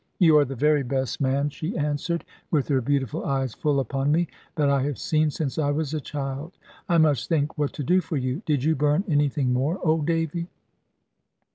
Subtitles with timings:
[0.17, 4.27] "You are the very best man," she answered, with her beautiful eyes full upon me,
[4.55, 6.57] "that I have seen, since I was a child.
[6.89, 8.41] I must think what to do for you.
[8.47, 10.47] Did you burn anything more, old Davy?"